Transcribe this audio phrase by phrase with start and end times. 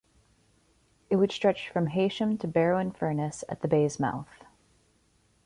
[1.11, 4.43] It would stretch from Heysham to Barrow-in-Furness, at the bay's mouth.